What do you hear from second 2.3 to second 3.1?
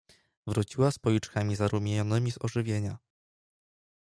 z ożywienia."